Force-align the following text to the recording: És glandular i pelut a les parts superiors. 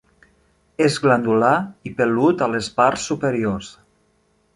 És 0.85 0.95
glandular 1.03 1.51
i 1.89 1.93
pelut 1.99 2.41
a 2.45 2.47
les 2.55 2.71
parts 2.79 3.05
superiors. 3.11 3.69